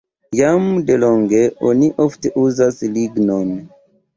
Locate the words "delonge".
0.87-1.43